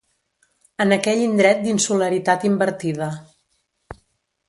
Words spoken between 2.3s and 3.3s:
invertida.